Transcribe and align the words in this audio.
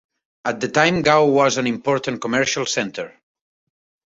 At 0.45 0.59
the 0.59 0.67
time 0.67 1.03
Gao 1.03 1.25
was 1.25 1.59
an 1.59 1.67
important 1.67 2.21
commercial 2.21 2.65
center. 2.65 3.21